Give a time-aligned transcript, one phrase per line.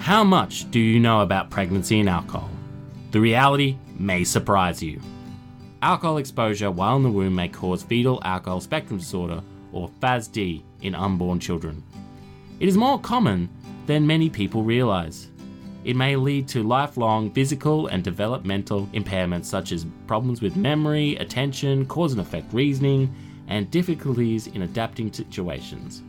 [0.00, 2.48] How much do you know about pregnancy and alcohol?
[3.10, 4.98] The reality may surprise you.
[5.82, 9.42] Alcohol exposure while in the womb may cause fetal alcohol spectrum disorder,
[9.72, 11.84] or FASD, in unborn children.
[12.60, 13.50] It is more common
[13.84, 15.28] than many people realize.
[15.84, 21.84] It may lead to lifelong physical and developmental impairments such as problems with memory, attention,
[21.84, 23.14] cause and effect reasoning,
[23.48, 26.02] and difficulties in adapting to situations.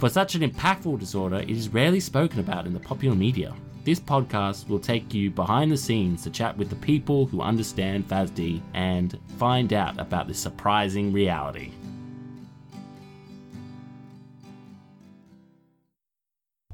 [0.00, 3.54] For such an impactful disorder, it is rarely spoken about in the popular media.
[3.84, 8.08] This podcast will take you behind the scenes to chat with the people who understand
[8.08, 11.72] FASD and find out about this surprising reality.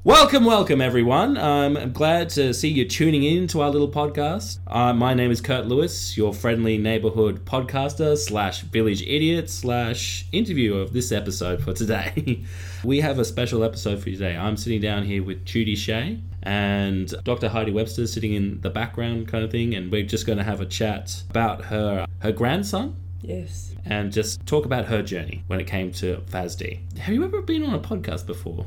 [0.07, 1.35] Welcome, welcome, everyone.
[1.35, 4.59] Um, I'm glad to see you tuning in to our little podcast.
[4.65, 10.79] Uh, my name is Kurt Lewis, your friendly neighborhood podcaster slash village idiot slash interviewer
[10.79, 12.41] of this episode for today.
[12.85, 14.37] we have a special episode for you today.
[14.37, 17.49] I'm sitting down here with Judy Shea and Dr.
[17.49, 20.61] Heidi Webster sitting in the background, kind of thing, and we're just going to have
[20.61, 23.75] a chat about her her grandson Yes.
[23.83, 26.97] and just talk about her journey when it came to FASD.
[26.99, 28.65] Have you ever been on a podcast before,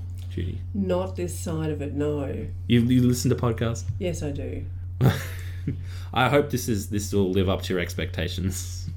[0.75, 2.47] Not this side of it, no.
[2.67, 3.85] You you listen to podcasts?
[3.99, 4.65] Yes, I do.
[6.15, 8.89] I hope this is this will live up to your expectations.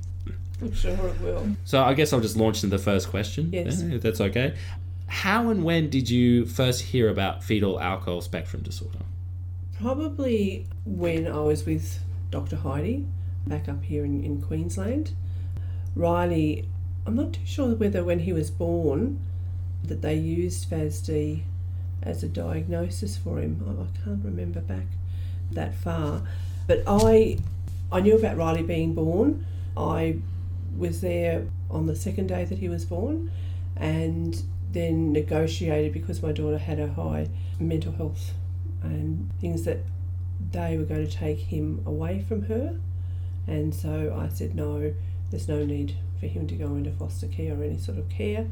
[0.62, 1.56] I'm sure it will.
[1.66, 3.50] So I guess I'll just launch into the first question.
[3.52, 3.82] Yes.
[3.82, 4.56] then, if that's okay.
[5.08, 9.00] How and when did you first hear about fetal alcohol spectrum disorder?
[9.80, 12.00] Probably when I was with
[12.32, 12.56] Dr.
[12.56, 13.06] Heidi
[13.46, 15.12] back up here in, in Queensland.
[15.96, 16.68] Riley,
[17.06, 19.20] I'm not too sure whether when he was born
[19.84, 21.44] that they used FASD
[22.02, 23.62] as a diagnosis for him.
[23.68, 24.86] I, can't remember back
[25.52, 26.24] that far.
[26.68, 27.38] But I
[27.92, 29.46] I knew about Riley being born.
[29.78, 30.18] I
[30.76, 33.32] was there on the second day that he was born
[33.76, 38.34] and then negotiated because my daughter had a high mental health
[38.82, 39.80] and things that
[40.52, 42.80] they were going to take him away from her.
[43.46, 44.94] And so I said, no,
[45.30, 48.48] there's no need for him to go into foster care or any sort of care.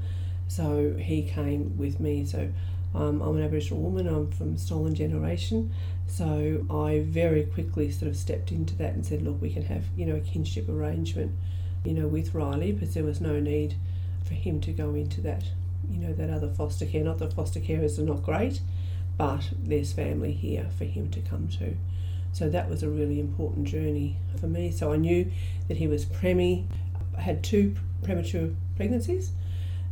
[0.51, 2.25] So he came with me.
[2.25, 2.49] So
[2.93, 5.71] um, I'm an Aboriginal woman, I'm from Stolen Generation.
[6.07, 9.85] So I very quickly sort of stepped into that and said, look, we can have,
[9.95, 11.31] you know, a kinship arrangement,
[11.85, 13.75] you know, with Riley, because there was no need
[14.25, 15.45] for him to go into that,
[15.89, 17.01] you know, that other foster care.
[17.01, 18.59] Not that foster carers are not great,
[19.17, 21.77] but there's family here for him to come to.
[22.33, 24.71] So that was a really important journey for me.
[24.71, 25.31] So I knew
[25.69, 26.67] that he was premi,
[27.17, 29.31] had two premature pregnancies,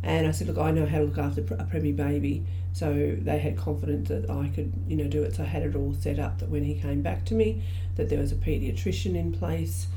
[0.02, 2.46] and I said, look, I know how to look after a premi baby.
[2.72, 5.36] So they had confidence that I could, you know, do it.
[5.36, 7.64] So I had it all set up that when he came back to me,
[7.96, 9.88] that there was a paediatrician in place.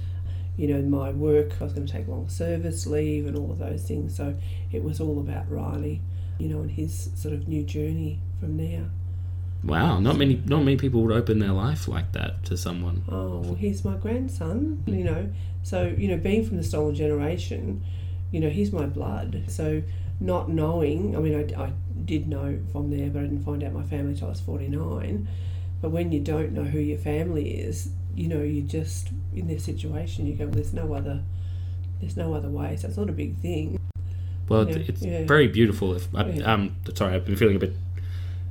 [0.57, 3.59] You know, my work, I was going to take long service leave and all of
[3.59, 4.17] those things.
[4.17, 4.35] So
[4.73, 6.01] it was all about Riley,
[6.39, 8.91] you know, and his sort of new journey from there.
[9.65, 13.05] Wow, not many not many people would open their life like that to someone.
[13.09, 15.31] oh, well, he's my grandson, you know.
[15.63, 17.85] So, you know, being from the stolen generation,
[18.33, 19.45] you know, he's my blood.
[19.49, 19.83] So,
[20.21, 21.73] not knowing, I mean, I, I
[22.05, 25.29] did know from there, but I didn't find out my family till I was 49.
[25.81, 29.65] But when you don't know who your family is, you know, you just, in this
[29.65, 31.23] situation, you go, well, there's no other.
[32.01, 33.79] There's no other way, so it's not a big thing.
[34.49, 35.25] Well, Yeah, it's yeah.
[35.25, 35.95] very beautiful.
[35.95, 36.53] If I, Yeah.
[36.53, 37.75] um, sorry, I've been feeling a bit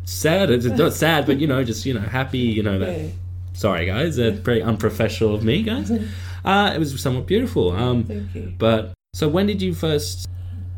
[0.06, 0.50] sad.
[0.50, 2.40] It's not sad, but you know, just you know, happy.
[2.40, 3.12] You know that.
[3.54, 4.16] Sorry, guys.
[4.16, 5.92] That's very unprofessional of me, guys.
[6.44, 7.70] Uh, it was somewhat beautiful.
[7.72, 8.52] Um, Thank you.
[8.58, 10.30] but so when did you first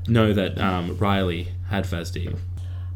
[0.08, 2.36] know that um, Riley had FASD?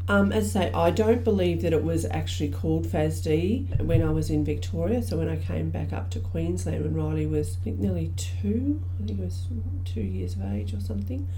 [0.08, 4.10] Um, as I say, I don't believe that it was actually called FASD when I
[4.10, 5.00] was in Victoria.
[5.00, 8.82] So when I came back up to Queensland when Riley was I think nearly two,
[8.96, 9.46] I think it was
[9.84, 11.28] two years of age or something,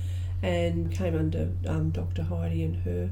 [0.42, 2.22] and came under um, Dr.
[2.22, 3.10] Heidi and her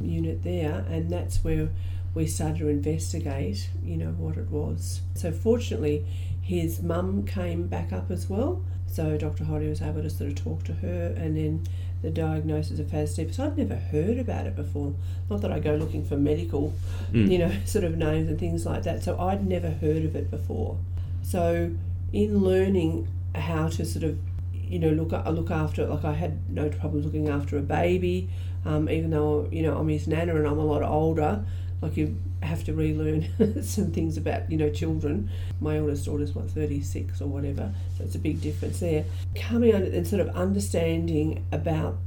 [0.00, 1.68] unit there, and that's where
[2.14, 5.02] we started to investigate, you know, what it was.
[5.14, 6.06] So fortunately,
[6.40, 8.64] his mum came back up as well.
[8.92, 9.44] So Dr.
[9.44, 11.64] Heidi was able to sort of talk to her, and then
[12.02, 13.32] the diagnosis of FASD.
[13.34, 14.92] So I'd never heard about it before.
[15.30, 16.74] Not that I go looking for medical,
[17.12, 17.30] Mm.
[17.30, 19.02] you know, sort of names and things like that.
[19.02, 20.76] So I'd never heard of it before.
[21.22, 21.70] So
[22.12, 24.18] in learning how to sort of,
[24.52, 28.28] you know, look look after, it, like I had no problems looking after a baby,
[28.66, 31.44] um, even though you know I'm his nana and I'm a lot older.
[31.80, 33.28] Like you have to relearn
[33.62, 35.30] some things about you know children.
[35.60, 39.04] My oldest daughter's what 36 or whatever, so it's a big difference there.
[39.34, 41.98] Coming on and sort of understanding about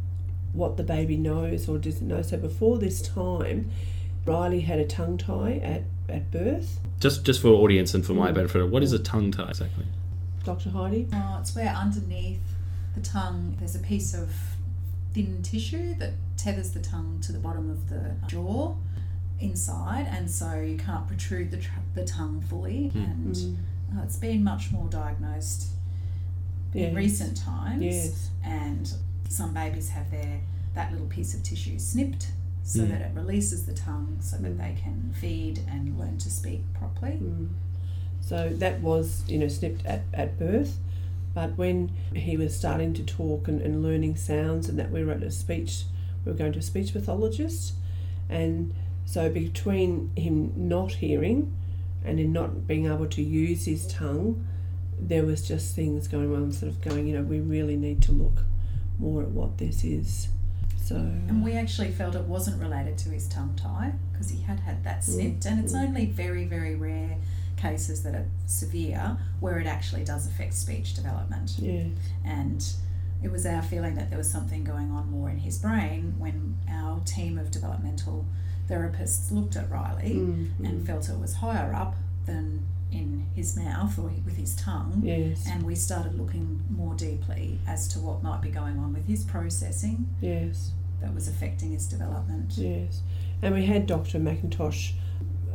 [0.53, 2.21] what the baby knows or doesn't know.
[2.21, 3.69] So before this time,
[4.25, 6.79] Riley had a tongue tie at, at birth.
[6.99, 8.35] Just just for audience and for my Mm.
[8.35, 9.85] benefit, what is a tongue tie exactly?
[10.43, 10.69] Dr.
[10.69, 11.07] Heidi?
[11.13, 12.39] Oh, it's where underneath
[12.95, 14.29] the tongue there's a piece of
[15.13, 18.64] thin tissue that tethers the tongue to the bottom of the jaw,
[19.39, 22.91] inside, and so you can't protrude the, tr- the tongue fully.
[22.95, 23.55] And Mm.
[23.97, 25.67] uh, it's been much more diagnosed
[26.73, 26.89] Yes.
[26.89, 27.81] in recent times.
[27.83, 28.29] Yes.
[28.43, 28.91] And
[29.29, 30.41] some babies have their
[30.73, 32.31] that little piece of tissue snipped
[32.63, 32.89] so Mm.
[32.89, 34.57] that it releases the tongue so that Mm.
[34.57, 37.13] they can feed and learn to speak properly.
[37.21, 37.49] Mm.
[38.21, 40.79] So that was, you know, snipped at, at birth.
[41.33, 45.11] But when he was starting to talk and, and learning sounds and that we were
[45.13, 45.83] at a speech,
[46.25, 47.73] we were going to a speech pathologist.
[48.29, 48.73] And
[49.05, 51.55] so between him not hearing
[52.03, 54.45] and in not being able to use his tongue,
[54.99, 58.11] there was just things going on, sort of going, you know, we really need to
[58.11, 58.43] look
[58.99, 60.29] more at what this is.
[60.81, 64.59] So, And we actually felt it wasn't related to his tongue tie because he had
[64.59, 65.87] had that snipped, and it's Mm.
[65.87, 67.17] only very, very rare
[67.57, 71.55] cases that are severe where it actually does affect speech development.
[71.57, 71.85] yeah,
[72.23, 72.63] And
[73.23, 76.57] it was our feeling that there was something going on more in his brain when
[76.69, 78.25] our team of developmental
[78.69, 81.95] therapists looked at Riley Mm, and felt it was higher up
[82.25, 85.01] than in his mouth or with his tongue.
[85.03, 89.05] yes, And we started looking more deeply as to what might be going on with
[89.07, 90.71] his processing yes.
[91.01, 92.53] that was affecting his development.
[92.57, 93.01] Yes,
[93.41, 94.17] and we had Dr.
[94.19, 94.93] McIntosh,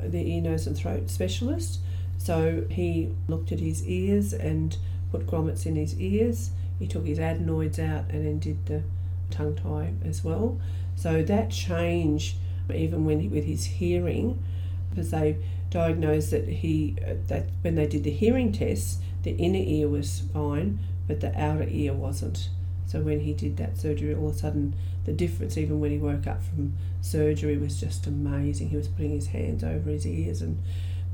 [0.03, 1.81] the ear, nose, and throat specialist.
[2.19, 4.77] So he looked at his ears and
[5.11, 6.51] put grommets in his ears.
[6.79, 8.83] He took his adenoids out and then did the
[9.31, 10.61] tongue tie as well.
[10.97, 12.37] So that change,
[12.73, 14.43] even when he, with his hearing,
[14.91, 15.37] because they
[15.71, 20.23] diagnosed that he uh, that when they did the hearing tests, the inner ear was
[20.33, 22.51] fine, but the outer ear wasn't.
[22.87, 24.75] So when he did that surgery, all of a sudden
[25.05, 28.71] the difference, even when he woke up from surgery, was just amazing.
[28.71, 30.61] He was putting his hands over his ears, and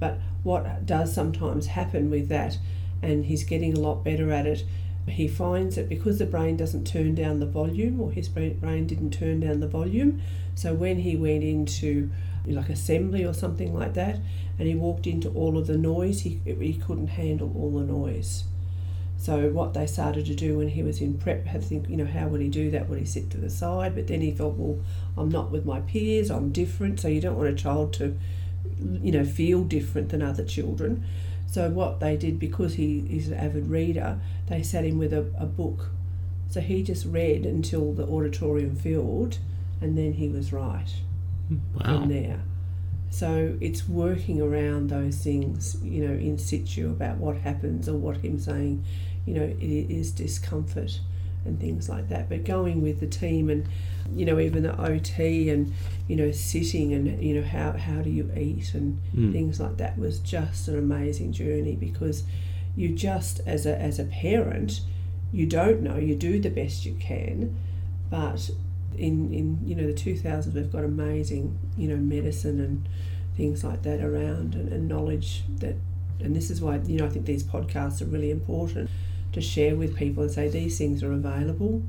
[0.00, 2.58] but what does sometimes happen with that,
[3.03, 4.64] and he's getting a lot better at it.
[5.06, 8.87] He finds that because the brain doesn't turn down the volume, or his brain brain
[8.87, 10.20] didn't turn down the volume,
[10.56, 12.11] so when he went into
[12.44, 14.19] like assembly or something like that,
[14.58, 18.44] and he walked into all of the noise, he he couldn't handle all the noise.
[19.19, 22.05] So what they started to do when he was in prep, had think, you know,
[22.06, 22.88] how would he do that?
[22.88, 23.94] Would he sit to the side?
[23.94, 24.79] But then he thought, well,
[25.17, 26.31] I'm not with my peers.
[26.31, 27.00] I'm different.
[27.00, 28.17] So you don't want a child to,
[29.03, 31.05] you know, feel different than other children.
[31.47, 35.26] So what they did, because he is an avid reader, they sat him with a,
[35.38, 35.91] a book.
[36.50, 39.38] So he just read until the auditorium filled,
[39.81, 40.93] and then he was right
[41.75, 42.02] Wow.
[42.02, 42.40] in there.
[43.11, 48.19] So it's working around those things, you know, in situ about what happens or what
[48.19, 48.84] him saying,
[49.25, 51.00] you know, it is discomfort
[51.44, 52.28] and things like that.
[52.28, 53.67] But going with the team and,
[54.12, 55.73] you know, even the OT and,
[56.08, 59.32] you know, sitting and, you know, how, how do you eat and Mm.
[59.32, 62.25] things like that was just an amazing journey because
[62.75, 64.81] you just, as a, as a parent,
[65.32, 67.56] you don't know, you do the best you can,
[68.11, 68.50] but
[68.98, 72.88] in, in you know the 2000s we've got amazing you know medicine and
[73.37, 75.76] things like that around and, and knowledge that
[76.20, 78.90] and this is why you know I think these podcasts are really important
[79.32, 81.82] to share with people and say these things are available.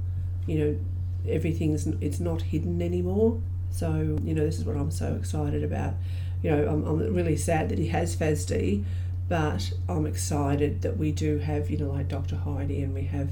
[0.46, 0.80] You know
[1.28, 3.40] everything's it's not hidden anymore.
[3.72, 5.94] So you know this is what I'm so excited about.
[6.44, 8.84] You know I'm, I'm really sad that he has FASD
[9.30, 13.30] but I'm excited that we do have you know like Dr Heidi and we have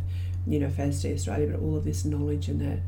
[0.47, 2.79] you know FASD Australia but all of this knowledge and that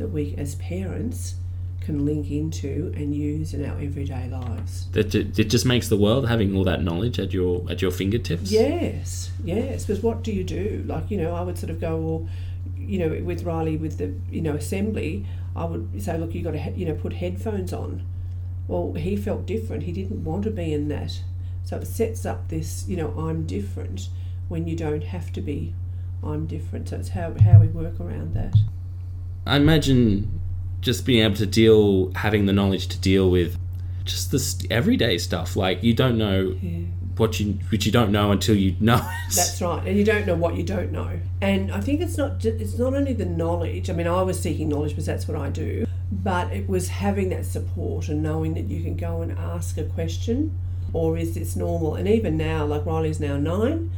[0.00, 1.36] that we as parents
[1.80, 4.86] can link into and use in our everyday lives.
[4.92, 8.50] That it just makes the world having all that knowledge at your at your fingertips.
[8.50, 9.84] Yes, yes.
[9.84, 10.84] Because what do you do?
[10.86, 12.28] Like you know, I would sort of go, well,
[12.76, 16.52] you know, with Riley with the you know assembly, I would say, look, you got
[16.52, 18.06] to you know put headphones on.
[18.68, 19.82] Well, he felt different.
[19.84, 21.20] He didn't want to be in that,
[21.64, 24.08] so it sets up this you know I'm different
[24.48, 25.74] when you don't have to be.
[26.22, 26.88] I'm different.
[26.90, 28.54] So it's how how we work around that.
[29.46, 30.40] I imagine
[30.80, 33.56] just being able to deal, having the knowledge to deal with
[34.04, 35.56] just this everyday stuff.
[35.56, 36.78] Like you don't know Yeah.
[37.16, 39.34] what you, which you don't know until you know it.
[39.34, 41.20] That's right, and you don't know what you don't know.
[41.40, 43.90] And I think it's not it's not only the knowledge.
[43.90, 47.28] I mean, I was seeking knowledge because that's what I do, but it was having
[47.30, 50.56] that support and knowing that you can go and ask a question,
[50.92, 51.94] or is this normal?
[51.94, 53.90] And even now, like Riley's now nine,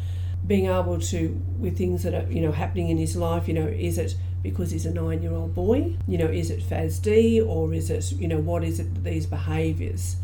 [0.46, 3.66] being able to with things that are you know happening in his life, you know,
[3.66, 5.96] is it because he's a nine-year-old boy?
[6.06, 10.16] You know, is it FASD or is it you know what is it these behaviours?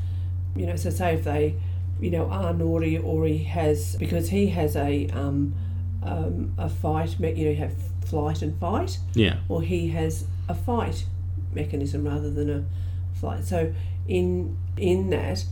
[0.57, 1.57] You know, so say if they
[2.01, 5.55] you know, are naughty or he has because he has a um,
[6.03, 9.39] um, a fight, you know, you have flight and fight, yeah.
[9.49, 11.05] or he has a fight
[11.53, 12.65] mechanism rather than a
[13.19, 13.45] flight.
[13.45, 13.73] So
[14.07, 15.45] in in that,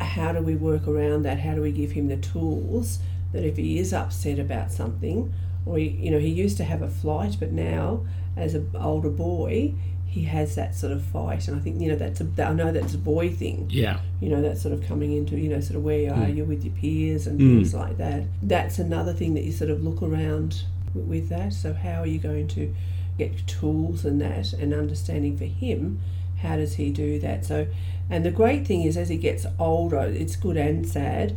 [0.00, 1.40] how do we work around that?
[1.40, 2.98] How do we give him the tools
[3.32, 5.32] that if he is upset about something,
[5.66, 8.04] or he, you know, he used to have a flight, but now
[8.36, 9.72] as an older boy,
[10.06, 12.70] he has that sort of fight, and I think you know that's a I know
[12.70, 13.66] that's a boy thing.
[13.70, 13.98] Yeah.
[14.20, 16.36] You know that sort of coming into you know sort of where you are Mm.
[16.36, 17.56] you with your peers and Mm.
[17.56, 18.22] things like that.
[18.42, 20.62] That's another thing that you sort of look around
[20.94, 21.52] with that.
[21.52, 22.72] So how are you going to
[23.18, 25.98] get tools and that and understanding for him?
[26.38, 27.44] How does he do that?
[27.44, 27.66] So,
[28.10, 31.36] and the great thing is as he gets older, it's good and sad.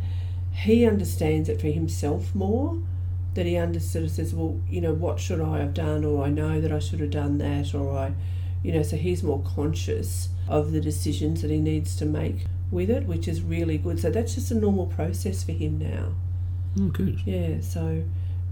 [0.52, 2.78] He understands it for himself more
[3.38, 6.24] that he under sort of says, well, you know, what should I have done, or
[6.24, 8.12] I know that I should have done that, or I,
[8.64, 12.90] you know, so he's more conscious of the decisions that he needs to make with
[12.90, 14.00] it, which is really good.
[14.00, 16.14] So that's just a normal process for him now.
[16.80, 17.20] Oh, good.
[17.24, 18.02] Yeah, so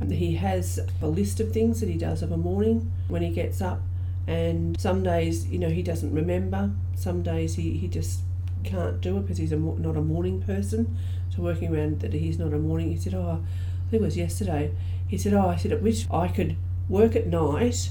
[0.08, 3.60] he has a list of things that he does of a morning when he gets
[3.60, 3.80] up,
[4.28, 6.70] and some days, you know, he doesn't remember.
[6.94, 8.20] Some days he, he just
[8.62, 10.96] can't do it because he's a, not a morning person.
[11.34, 13.44] So working around that he's not a morning, he said, oh,
[13.86, 14.72] I think it was yesterday.
[15.08, 16.56] He said, oh, I said, I wish I could
[16.88, 17.90] work at night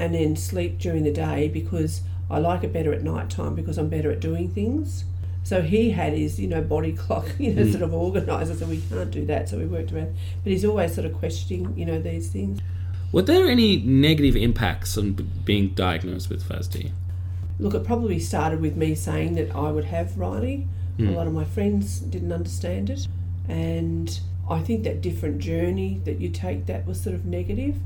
[0.00, 2.00] and then sleep during the day because
[2.30, 5.04] I like it better at night time because I'm better at doing things.
[5.44, 7.70] So he had his, you know, body clock, you know, Mm.
[7.70, 8.58] sort of organised.
[8.58, 9.48] So we can't do that.
[9.48, 10.16] So we worked around.
[10.42, 12.60] But he's always sort of questioning, you know, these things.
[13.12, 16.90] Were there any negative impacts on b- being diagnosed with FASD?
[17.60, 20.66] Look, it probably started with me saying that I would have Riley.
[20.98, 21.14] A Mm.
[21.14, 23.06] lot of my friends didn't understand it.
[23.48, 27.76] And I think that different journey that you take, that was sort of negative.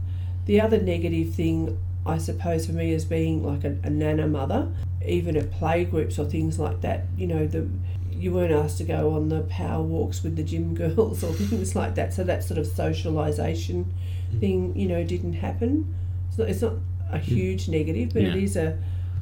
[0.47, 4.71] The other negative thing, I suppose, for me as being like a, a nana mother,
[5.07, 7.69] even at play groups or things like that, you know, the
[8.11, 11.75] you weren't asked to go on the power walks with the gym girls or things
[11.75, 12.13] like that.
[12.13, 13.87] So that sort of socialisation
[14.33, 14.41] mm.
[14.41, 15.95] thing, you know, didn't happen.
[16.29, 16.75] It's not, it's not
[17.11, 17.23] a mm.
[17.23, 18.43] huge negative, but it Yeah.
[18.43, 18.79] is a.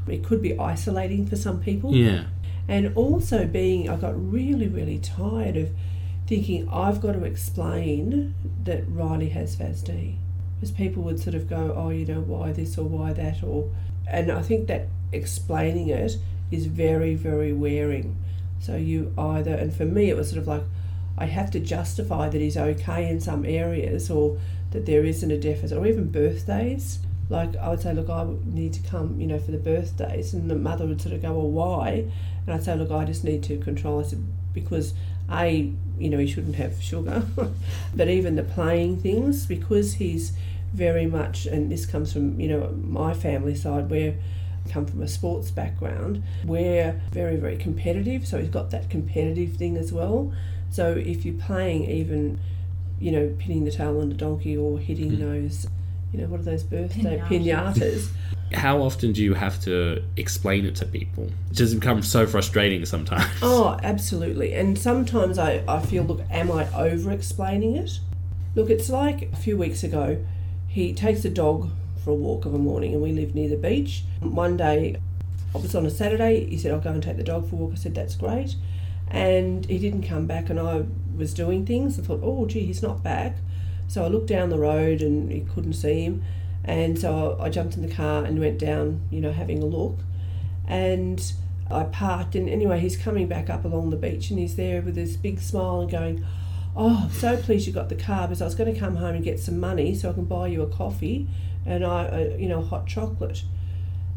[0.08, 2.24] It could be isolating for some people Yeah.
[2.66, 5.70] and also being i got really really tired of
[6.28, 10.14] thinking i've got to explain that riley has fasd
[10.54, 13.70] because people would sort of go oh you know why this or why that or
[14.06, 16.16] and i think that explaining it
[16.50, 18.16] is very very wearing
[18.60, 20.62] so you either and for me it was sort of like
[21.16, 24.38] i have to justify that he's okay in some areas or
[24.70, 26.98] that there isn't a deficit or even birthdays
[27.30, 30.50] like I would say, look, I need to come, you know, for the birthdays, and
[30.50, 32.10] the mother would sort of go, well, why?
[32.46, 34.00] And I'd say, look, I just need to control.
[34.00, 34.94] I said because
[35.30, 37.24] a, you know, he shouldn't have sugar,
[37.94, 40.32] but even the playing things because he's
[40.72, 44.14] very much, and this comes from you know my family side where
[44.66, 48.26] I come from a sports background, we're very very competitive.
[48.26, 50.32] So he's got that competitive thing as well.
[50.70, 52.38] So if you're playing even,
[53.00, 55.18] you know, pinning the tail on the donkey or hitting Mm.
[55.20, 55.66] those,
[56.12, 57.74] you know, what are those birthday Pinatas.
[57.74, 58.08] pinatas?
[58.52, 61.24] How often do you have to explain it to people?
[61.50, 63.24] It just becomes so frustrating sometimes.
[63.42, 64.54] Oh, absolutely.
[64.54, 68.00] And sometimes I, I feel, look, am I over explaining it?
[68.54, 70.24] Look, it's like a few weeks ago,
[70.66, 71.70] he takes the dog
[72.04, 74.04] for a walk of a morning and we live near the beach.
[74.20, 74.96] One day,
[75.54, 77.58] it was on a Saturday, he said, I'll go and take the dog for a
[77.58, 77.72] walk.
[77.72, 78.54] I said, that's great.
[79.08, 80.84] And he didn't come back and I
[81.16, 81.98] was doing things.
[81.98, 83.36] I thought, oh, gee, he's not back.
[83.88, 86.22] So I looked down the road and he couldn't see him.
[86.68, 89.96] And so I jumped in the car and went down, you know, having a look.
[90.66, 91.20] And
[91.70, 94.94] I parked, and anyway, he's coming back up along the beach, and he's there with
[94.94, 96.26] this big smile and going,
[96.76, 99.14] "Oh, I'm so pleased you got the car because I was going to come home
[99.14, 101.26] and get some money so I can buy you a coffee
[101.64, 103.44] and I, uh, you know, hot chocolate."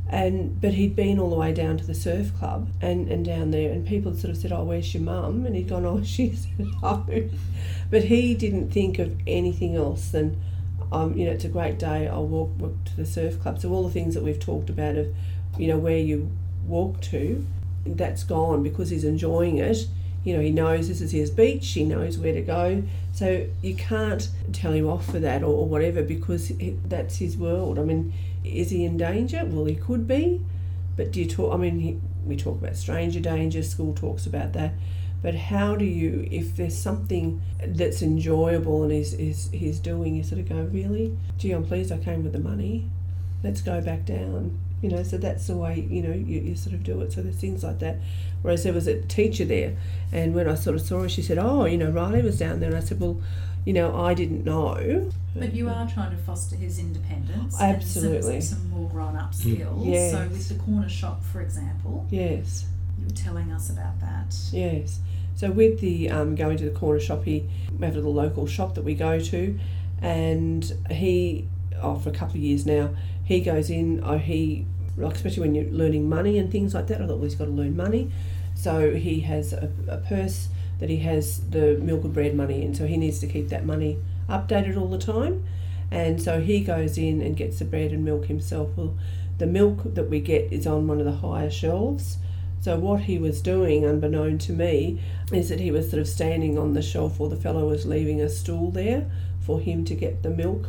[0.09, 3.51] And but he'd been all the way down to the surf club and, and down
[3.51, 6.03] there, and people had sort of said, "Oh, where's your mum?" And he'd gone, "Oh,
[6.05, 7.29] she's at home,"
[7.89, 10.35] but he didn't think of anything else than,
[10.91, 12.07] um, you know, it's a great day.
[12.07, 13.59] I'll walk, walk to the surf club.
[13.59, 15.13] So all the things that we've talked about of,
[15.57, 16.29] you know, where you
[16.67, 17.45] walk to,
[17.85, 19.87] that's gone because he's enjoying it.
[20.23, 22.83] You know, he knows this is his beach, he knows where to go.
[23.11, 27.37] So you can't tell him off for that or, or whatever because it, that's his
[27.37, 27.79] world.
[27.79, 29.43] I mean, is he in danger?
[29.45, 30.41] Well, he could be.
[30.95, 31.53] But do you talk?
[31.53, 34.73] I mean, he, we talk about stranger danger, school talks about that.
[35.21, 40.23] But how do you, if there's something that's enjoyable and he's, he's, he's doing, you
[40.23, 41.15] sort of go, really?
[41.37, 42.89] Gee, I'm pleased I came with the money.
[43.43, 46.73] Let's go back down you know so that's the way you know you, you sort
[46.73, 47.97] of do it so there's things like that
[48.41, 49.77] whereas there was a teacher there
[50.11, 52.59] and when i sort of saw her she said oh you know riley was down
[52.59, 53.21] there and i said well
[53.63, 57.55] you know i didn't know But you are trying to foster his independence.
[57.61, 58.35] Absolutely.
[58.35, 59.35] And some, some more grown up mm.
[59.35, 59.87] skills.
[59.87, 60.11] Yes.
[60.11, 62.65] So with the corner shop, for example, yes
[62.99, 64.35] you were telling us about that.
[64.51, 64.99] yes
[65.35, 68.45] so with the um, going to the corner shop he we have a little local
[68.45, 69.59] shop that we go to
[70.01, 71.47] and he
[71.81, 72.89] oh for a couple of years now
[73.23, 74.65] he goes in oh he
[74.97, 77.45] like especially when you're learning money and things like that i thought well he's got
[77.45, 78.11] to learn money
[78.53, 82.75] so he has a, a purse that he has the milk and bread money in
[82.75, 83.97] so he needs to keep that money
[84.29, 85.43] updated all the time
[85.89, 88.95] and so he goes in and gets the bread and milk himself well
[89.41, 92.17] the milk that we get is on one of the higher shelves.
[92.61, 95.01] So what he was doing, unbeknown to me,
[95.33, 98.21] is that he was sort of standing on the shelf or the fellow was leaving
[98.21, 100.67] a stool there for him to get the milk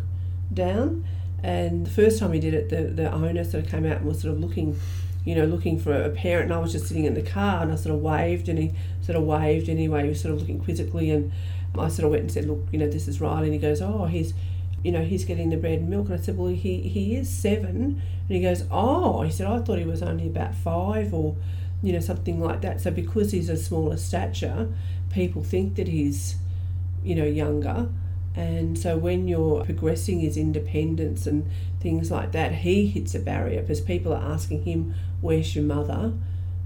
[0.53, 1.05] down.
[1.43, 4.07] And the first time he did it, the, the owner sort of came out and
[4.07, 4.81] was sort of looking,
[5.27, 6.45] you know, looking for a parent.
[6.45, 8.73] And I was just sitting in the car and I sort of waved and he
[9.03, 10.05] sort of waved anyway.
[10.05, 11.31] He was sort of looking quizzically and
[11.79, 13.49] I sort of went and said, look, you know, this is Riley.
[13.49, 14.33] And he goes, oh, he's,
[14.83, 16.07] you know, he's getting the bread and milk.
[16.07, 18.01] And I said, well, he, he is seven.
[18.29, 21.37] And he goes, oh, he said, I thought he was only about five or,
[21.83, 22.81] you know, something like that.
[22.81, 24.73] So because he's a smaller stature,
[25.11, 26.37] people think that he's,
[27.03, 27.89] you know, younger.
[28.35, 33.61] And so when you're progressing his independence and things like that, he hits a barrier
[33.61, 36.15] because people are asking him, Where's your mother?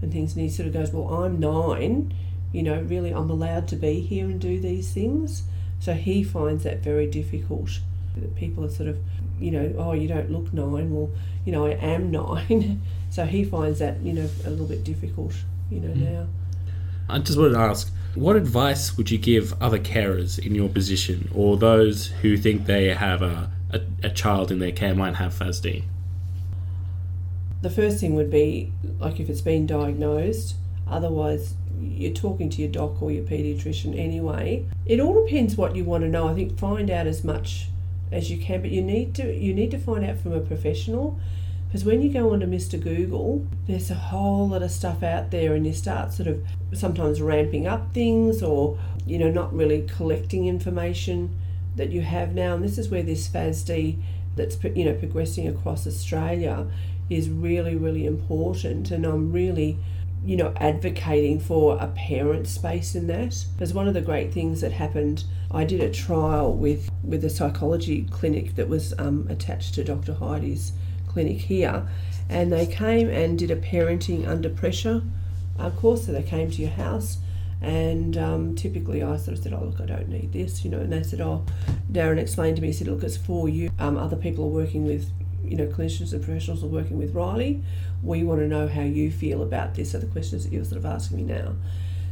[0.02, 0.34] and things.
[0.34, 2.14] And he sort of goes, Well, I'm nine,
[2.52, 5.42] you know, really, I'm allowed to be here and do these things.
[5.78, 7.80] So he finds that very difficult.
[8.16, 8.98] That people are sort of,
[9.38, 10.94] you know, oh, you don't look nine.
[10.94, 11.10] Well,
[11.44, 12.82] you know, I am nine.
[13.10, 15.34] so he finds that, you know, a little bit difficult,
[15.70, 16.12] you know, mm.
[16.12, 16.26] now.
[17.08, 21.28] I just wanted to ask what advice would you give other carers in your position
[21.34, 25.34] or those who think they have a, a, a child in their care might have
[25.34, 25.84] FASD?
[27.60, 30.56] The first thing would be like if it's been diagnosed,
[30.88, 34.66] otherwise you're talking to your doc or your pediatrician anyway.
[34.86, 36.28] It all depends what you want to know.
[36.28, 37.68] I think find out as much
[38.12, 41.18] as you can, but you need to you need to find out from a professional
[41.66, 42.80] because when you go onto Mr.
[42.80, 47.20] Google, there's a whole lot of stuff out there, and you start sort of sometimes
[47.20, 51.36] ramping up things or, you know, not really collecting information
[51.74, 52.54] that you have now.
[52.54, 54.00] And this is where this FASD
[54.36, 56.66] that's, you know, progressing across Australia
[57.10, 58.90] is really, really important.
[58.90, 59.76] And I'm really,
[60.26, 63.44] you know, advocating for a parent space in that.
[63.54, 67.30] Because one of the great things that happened, I did a trial with, with a
[67.30, 70.14] psychology clinic that was um, attached to Dr.
[70.14, 70.72] Heidi's
[71.06, 71.88] clinic here,
[72.28, 75.02] and they came and did a parenting under pressure
[75.58, 76.06] uh, course.
[76.06, 77.18] So they came to your house,
[77.62, 80.80] and um, typically I sort of said, "Oh look, I don't need this," you know.
[80.80, 81.44] And they said, "Oh,"
[81.90, 83.70] Darren explained to me, he said, "Look, it's for you.
[83.78, 85.10] Um, other people are working with."
[85.44, 87.62] You know, clinicians and professionals are working with Riley.
[88.02, 89.94] We want to know how you feel about this.
[89.94, 91.54] Are the questions that you're sort of asking me now.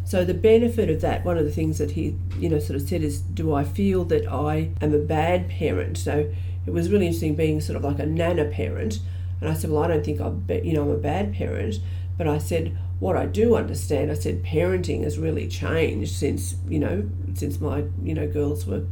[0.05, 2.87] So the benefit of that, one of the things that he, you know, sort of
[2.87, 5.97] said is, do I feel that I am a bad parent?
[5.97, 6.31] So
[6.67, 9.01] it was really interesting being sort of like a nana parent.
[9.41, 11.77] And I said, well, I don't think I'm, you know, I'm a bad parent.
[12.19, 16.79] But I said, what I do understand, I said, parenting has really changed since, you
[16.79, 18.85] know, since my, you know, girls were,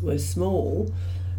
[0.00, 0.92] were small.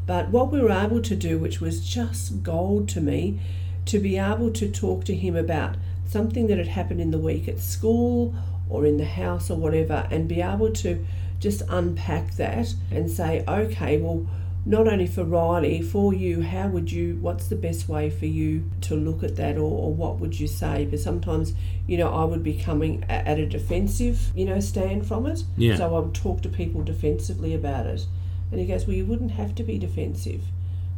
[0.06, 3.40] But what we were able to do, which was just gold to me,
[3.88, 5.76] to be able to talk to him about
[6.08, 8.34] something that had happened in the week at school
[8.70, 11.06] or in the house or whatever, and be able to
[11.40, 14.28] just unpack that and say, okay, well,
[14.66, 18.70] not only for Riley, for you, how would you, what's the best way for you
[18.82, 20.86] to look at that or, or what would you say?
[20.86, 21.54] But sometimes,
[21.88, 25.44] you know, I would be coming at a defensive, you know, stand from it.
[25.56, 25.78] Yeah.
[25.78, 28.06] So I would talk to people defensively about it.
[28.52, 30.42] And he goes, well, you wouldn't have to be defensive.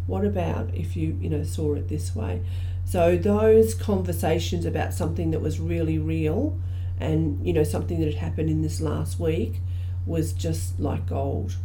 [0.08, 2.42] What about if you, you know, saw it this way?
[2.90, 6.58] So those conversations about something that was really real
[7.00, 9.62] and, you know, something that had happened in this last week
[10.08, 11.56] was just like gold.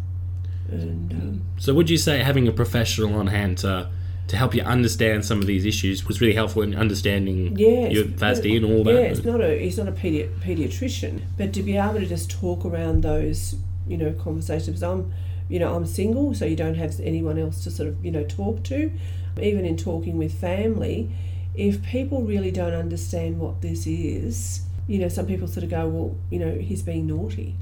[0.69, 3.89] And, um, so, would you say having a professional on hand to
[4.27, 8.05] to help you understand some of these issues was really helpful in understanding yeah, your
[8.05, 8.93] FASD and all that?
[8.93, 12.31] Yeah, it's not a he's not a pedi- pediatrician, but to be able to just
[12.31, 13.57] talk around those
[13.87, 14.83] you know conversations.
[14.83, 15.11] I'm
[15.49, 18.25] you know I'm single, so you don't have anyone else to sort of you know
[18.25, 18.91] talk to.
[19.41, 21.11] Even in talking with family,
[21.55, 25.89] if people really don't understand what this is, you know, some people sort of go,
[25.89, 27.57] well, you know, he's being naughty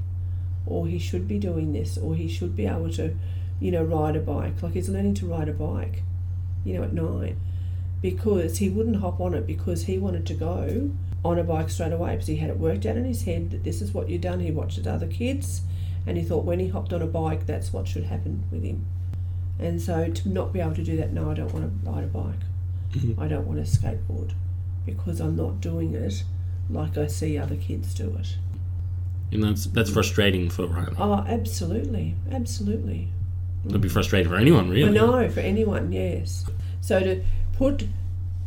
[0.65, 3.15] or he should be doing this, or he should be able to,
[3.59, 4.61] you know, ride a bike.
[4.61, 6.03] Like he's learning to ride a bike,
[6.63, 7.37] you know, at nine,
[8.01, 10.91] because he wouldn't hop on it because he wanted to go
[11.25, 13.63] on a bike straight away because he had it worked out in his head that
[13.63, 14.39] this is what you've done.
[14.39, 15.61] He watched other kids,
[16.07, 18.85] and he thought when he hopped on a bike, that's what should happen with him.
[19.59, 22.03] And so to not be able to do that, no, I don't want to ride
[22.03, 22.39] a bike.
[22.91, 23.19] Mm-hmm.
[23.19, 24.33] I don't want to skateboard
[24.85, 26.23] because I'm not doing it
[26.69, 28.37] like I see other kids do it.
[29.31, 30.95] And that's that's frustrating for Riley.
[30.97, 33.09] Oh, absolutely, absolutely.
[33.65, 34.89] It'd be frustrating for anyone, really.
[34.89, 36.45] I know for anyone, yes.
[36.81, 37.87] So to put,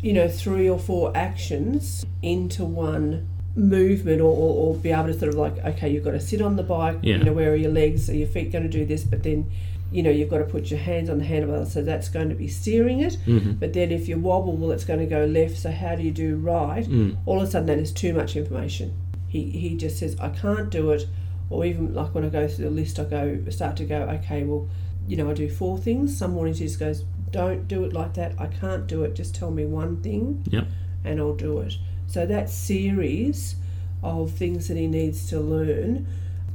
[0.01, 5.19] you know, three or four actions into one movement or, or, or, be able to
[5.19, 7.17] sort of like okay you've got to sit on the bike yeah.
[7.17, 9.51] you know where are your legs are your feet going to do this but then
[9.93, 12.35] you know you've got to put your hands on the handlebar so that's going to
[12.35, 13.53] be steering it mm-hmm.
[13.53, 16.11] but then if you wobble well it's going to go left so how do you
[16.11, 17.17] do right mm.
[17.25, 18.93] all of a sudden that is too much information
[19.37, 21.07] he, he just says, I can't do it.
[21.51, 24.43] Or even like when I go through the list, I go start to go, okay,
[24.45, 24.69] well,
[25.07, 26.17] you know, I do four things.
[26.17, 28.35] Some mornings he just goes, don't do it like that.
[28.39, 29.15] I can't do it.
[29.15, 30.67] Just tell me one thing Yep.
[31.05, 31.77] and I'll do it.
[32.09, 33.57] So that series
[34.03, 36.07] of things that he needs to learn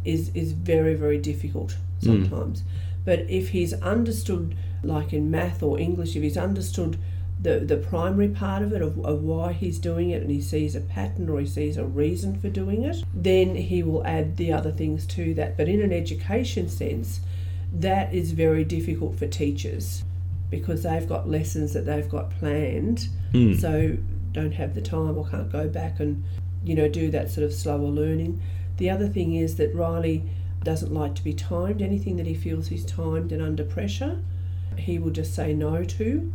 [0.04, 2.64] is is very very difficult sometimes.
[3.06, 6.98] But if he's understood, like in math or English, if he's understood
[7.42, 10.76] the, the primary part of it, of, of why he's doing it, and he sees
[10.76, 14.54] a pattern or he sees a reason for doing it, then he will add the
[14.54, 15.58] other things to that.
[15.58, 17.22] But in an education sense,
[17.74, 20.04] that is very difficult for teachers
[20.52, 23.60] because they've got lessons that they've got planned, Mm.
[23.60, 23.96] so
[24.34, 26.22] don't have the time or can't go back and
[26.66, 28.42] you know do that sort of slower learning.
[28.76, 30.24] The other thing is that Riley
[30.64, 31.82] doesn't like to be timed.
[31.82, 34.20] Anything that he feels he's timed and under pressure,
[34.78, 36.34] he will just say no to.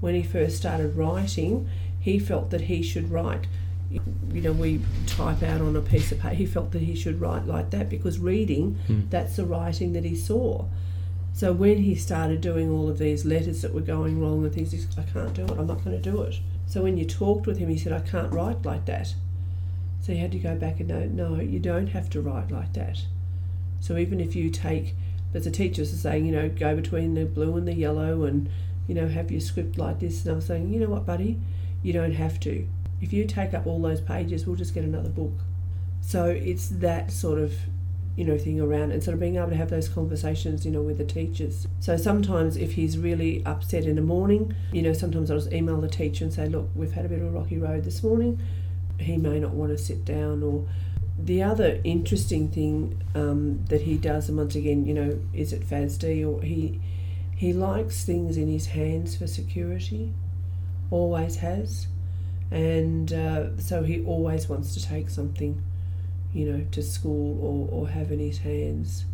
[0.00, 1.68] When he first started writing,
[2.00, 3.46] he felt that he should write.
[3.90, 6.34] You know, we type out on a piece of paper.
[6.34, 9.02] He felt that he should write like that because reading, hmm.
[9.08, 10.66] that's the writing that he saw.
[11.32, 14.74] So when he started doing all of these letters that were going wrong and things,
[14.98, 15.52] I can't do it.
[15.52, 16.40] I'm not going to do it.
[16.66, 19.14] So when you talked with him, he said, I can't write like that.
[20.02, 22.72] So you had to go back and know, no, you don't have to write like
[22.74, 23.04] that.
[23.80, 24.94] So even if you take,
[25.34, 28.48] as the teachers are saying, you know, go between the blue and the yellow and,
[28.86, 30.24] you know, have your script like this.
[30.24, 31.38] And I'm saying, you know what, buddy,
[31.82, 32.66] you don't have to.
[33.00, 35.34] If you take up all those pages, we'll just get another book.
[36.00, 37.54] So it's that sort of,
[38.16, 40.82] you know, thing around and sort of being able to have those conversations, you know,
[40.82, 41.68] with the teachers.
[41.78, 45.80] So sometimes if he's really upset in the morning, you know, sometimes I'll just email
[45.80, 48.40] the teacher and say, look, we've had a bit of a rocky road this morning.
[48.98, 50.66] He may not want to sit down or
[51.18, 55.68] the other interesting thing um, that he does, and once again, you know, is it
[55.68, 56.80] FASD or he
[57.36, 60.12] he likes things in his hands for security,
[60.90, 61.86] always has,
[62.50, 65.62] and uh, so he always wants to take something,
[66.32, 69.04] you know, to school or, or have in his hands.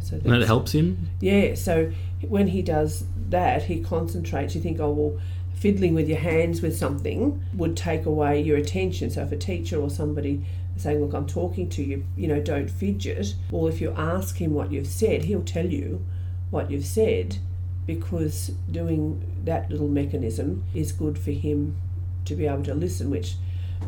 [0.00, 1.10] So And that helps him.
[1.20, 1.92] yeah, so
[2.26, 4.54] when he does that, he concentrates.
[4.54, 5.20] You think, oh, well,
[5.54, 9.10] fiddling with your hands with something would take away your attention.
[9.10, 10.44] So if a teacher or somebody
[10.76, 13.34] saying, look, I'm talking to you, you know, don't fidget.
[13.50, 16.04] Well, if you ask him what you've said, he'll tell you
[16.50, 17.38] what you've said
[17.86, 21.76] because doing that little mechanism is good for him
[22.24, 23.34] to be able to listen, which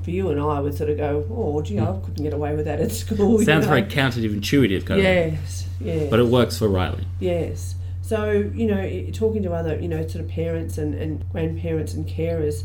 [0.03, 2.05] for you and I would sort of go, oh, gee, I hmm.
[2.05, 3.39] couldn't get away with that at school.
[3.45, 5.05] Sounds very counterintuitive, kind of.
[5.05, 6.11] Yes, yes.
[6.11, 7.07] But it works for Riley.
[7.21, 7.77] Yes.
[8.03, 12.07] So, you know, talking to other, you know, sort of parents and, and grandparents and
[12.07, 12.65] carers,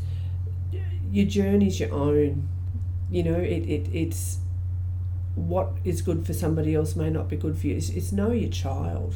[1.11, 2.49] your journey's your own.
[3.11, 4.39] You know, it, it it's
[5.35, 7.75] what is good for somebody else may not be good for you.
[7.77, 9.15] It's, it's know your child.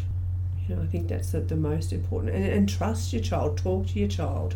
[0.68, 2.34] You know, I think that's the, the most important.
[2.34, 3.58] And, and trust your child.
[3.58, 4.56] Talk to your child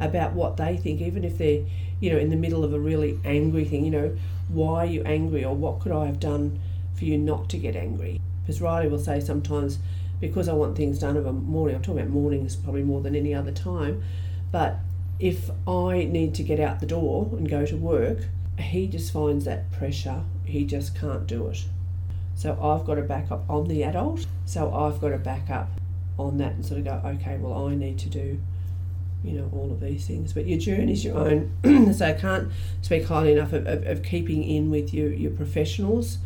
[0.00, 1.64] about what they think, even if they're,
[2.00, 3.84] you know, in the middle of a really angry thing.
[3.84, 4.16] You know,
[4.48, 6.58] why are you angry or what could I have done
[6.94, 8.20] for you not to get angry?
[8.42, 9.78] Because Riley will say sometimes,
[10.20, 13.14] because I want things done of a morning, I'm talking about mornings probably more than
[13.14, 14.02] any other time,
[14.52, 14.78] but
[15.18, 18.26] if I need to get out the door and go to work,
[18.58, 20.22] he just finds that pressure.
[20.44, 21.64] He just can't do it.
[22.36, 24.26] So I've got to back up on the adult.
[24.44, 25.68] So I've got to back up
[26.18, 28.40] on that and sort of go, okay, well, I need to do,
[29.22, 30.32] you know, all of these things.
[30.32, 31.92] But your journey's your own.
[31.94, 32.50] so I can't
[32.82, 36.18] speak highly enough of, of, of keeping in with your, your professionals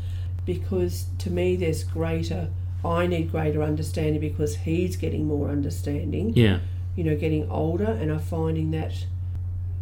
[0.45, 2.49] because to me, there's greater,
[2.83, 6.61] I need greater understanding because he's getting more understanding Yeah.
[6.97, 8.93] you know, getting older, and I'm finding that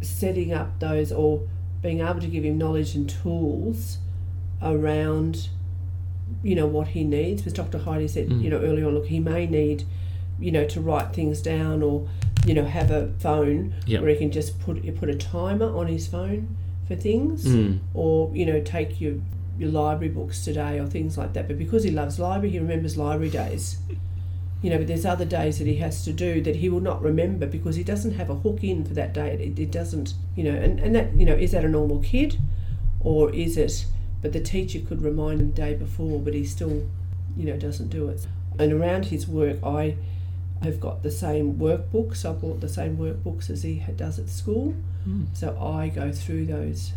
[0.01, 1.47] setting up those or
[1.81, 3.97] being able to give him knowledge and tools
[4.61, 5.49] around,
[6.43, 7.41] you know, what he needs.
[7.41, 7.77] Because Dr.
[7.79, 8.43] Heidi said, Mm.
[8.43, 9.83] you know, earlier on, look, he may need,
[10.39, 12.07] you know, to write things down or,
[12.45, 14.01] you know, have a phone Yep.
[14.01, 16.55] where he can just put put a timer on his phone
[16.87, 17.79] for things, Mm.
[17.93, 19.15] or you know, take your
[19.59, 21.47] your library books today or things like that.
[21.47, 23.77] But because he loves library, he remembers library days.
[24.61, 27.01] You know, but there's other days that he has to do that he will not
[27.01, 29.33] remember because he doesn't have a hook in for that day.
[29.33, 32.39] It, it doesn't, you know, and, and that, you know, is that a normal kid
[32.99, 33.85] or is it,
[34.21, 36.89] but the teacher could remind him the day before, but he still,
[37.35, 38.25] you know, doesn't do it.
[38.57, 39.95] And around his work, I
[40.63, 42.25] have got the same workbooks.
[42.27, 44.75] I bought the same workbooks as he does at school.
[45.07, 45.27] Mm.
[45.33, 46.93] So I go through those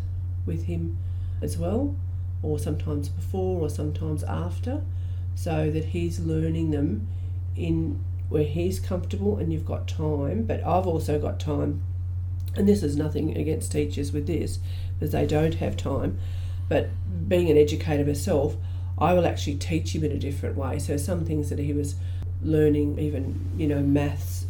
[0.47, 0.97] with him
[1.43, 1.95] as well,
[2.43, 4.83] or sometimes before or sometimes after,
[5.35, 7.07] so that he's learning them
[7.57, 10.45] in where he's comfortable and you've got time.
[10.45, 11.83] But I've also got time,
[12.55, 14.59] and this is nothing against teachers with this,
[14.99, 16.19] because they don't have time.
[16.69, 16.91] But
[17.29, 18.57] being an educator myself,
[18.99, 20.79] I will actually teach him in a different way.
[20.79, 21.97] So some things that he was
[22.43, 24.47] learning, even you know maths,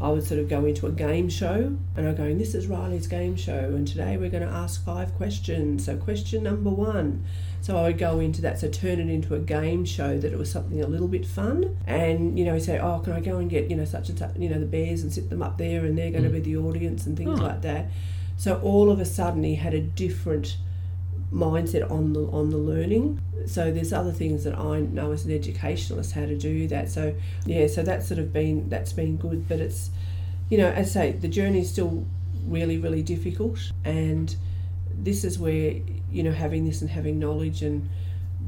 [0.00, 3.06] I would sort of go into a game show and I'm going, this is Riley's
[3.06, 5.86] game show, and today we're going to ask five questions.
[5.86, 7.24] So, question number one.
[7.64, 10.38] So I would go into that, so turn it into a game show that it
[10.38, 11.78] was something a little bit fun.
[11.86, 14.18] And, you know, he'd say, oh, can I go and get, you know, such and
[14.18, 16.34] such, you know, the bears and sit them up there and they're going to mm.
[16.34, 17.42] be the audience and things Oh.
[17.42, 17.86] like that.
[18.36, 20.58] So all of a sudden he had a different
[21.32, 23.22] mindset on the on the learning.
[23.46, 26.90] So there's other things that I know as an educationalist how to do that.
[26.90, 27.14] So
[27.46, 29.88] yeah, so that's sort of been that's been good, but it's
[30.50, 32.04] you know, as I say, the journey is still
[32.46, 34.36] really, really difficult and
[35.02, 35.74] this is where,
[36.10, 37.88] you know, having this and having knowledge and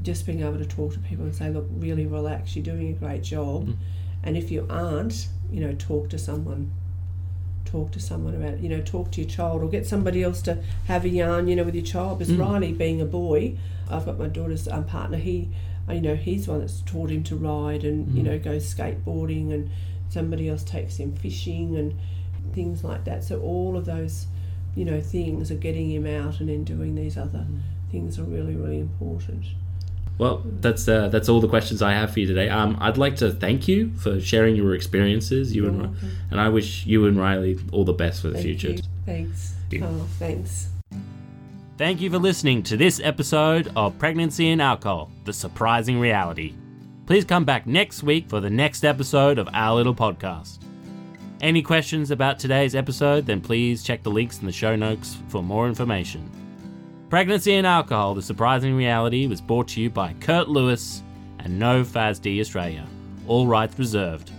[0.03, 2.93] just being able to talk to people and say, look, really relax, you're doing a
[2.93, 3.77] great job.
[4.23, 6.73] And if you aren't, you know, talk to someone.
[7.65, 10.41] Talk to someone about it, you know, talk to your child or get somebody else
[10.43, 12.21] to have a yarn, you know, with your child.
[12.21, 13.59] Because Riley, being a boy,
[13.91, 15.51] I've got my daughter's um, partner, he,
[15.89, 19.53] uh, you know, he's one that's taught him to ride and, you know, go skateboarding
[19.53, 19.69] and
[20.09, 21.99] somebody else takes him fishing and
[22.55, 23.25] things like that.
[23.25, 24.29] So all of those,
[24.77, 27.45] you know, things of getting him out and then doing these other
[27.91, 29.45] things are really, really important.
[30.19, 32.49] Well, that's uh, that's all the questions I have for you today.
[32.49, 36.49] Um, I'd like to thank you for sharing your experiences, you and Ri- and I
[36.49, 38.71] wish you and Riley all the best for the Thank future.
[38.71, 38.79] you.
[39.05, 39.55] Thanks.
[39.71, 39.85] you.
[39.85, 40.69] Oh, thanks.
[41.77, 46.55] Thank you for listening to this episode of Pregnancy and Alcohol: The Surprising Reality.
[47.05, 50.61] Please come back next week for the next episode of our little podcast.
[51.40, 55.42] Any questions about today's episode, then please check the links in the show notes for
[55.42, 56.31] more information.
[57.11, 61.03] Pregnancy and Alcohol The Surprising Reality was brought to you by Kurt Lewis
[61.40, 62.87] and No FASD Australia.
[63.29, 64.31] All rights reserved.